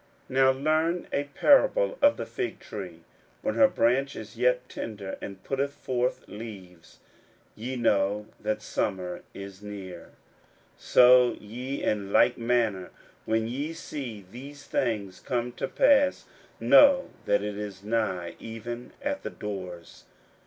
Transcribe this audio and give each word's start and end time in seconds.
41:013:028 0.31 0.37
Now 0.37 0.51
learn 0.51 1.07
a 1.13 1.23
parable 1.35 1.99
of 2.01 2.17
the 2.17 2.25
fig 2.25 2.59
tree; 2.59 3.01
When 3.43 3.53
her 3.53 3.67
branch 3.67 4.15
is 4.15 4.35
yet 4.35 4.67
tender, 4.67 5.15
and 5.21 5.43
putteth 5.43 5.73
forth 5.75 6.27
leaves, 6.27 6.97
ye 7.55 7.75
know 7.75 8.25
that 8.39 8.63
summer 8.63 9.21
is 9.35 9.61
near: 9.61 10.05
41:013:029 10.79 10.79
So 10.79 11.33
ye 11.33 11.83
in 11.83 12.11
like 12.11 12.35
manner, 12.39 12.89
when 13.25 13.47
ye 13.47 13.73
shall 13.73 13.75
see 13.75 14.25
these 14.31 14.65
things 14.65 15.19
come 15.19 15.51
to 15.51 15.67
pass, 15.67 16.25
know 16.59 17.11
that 17.25 17.43
it 17.43 17.55
is 17.55 17.83
nigh, 17.83 18.35
even 18.39 18.93
at 19.03 19.21
the 19.21 19.29
doors. 19.29 20.05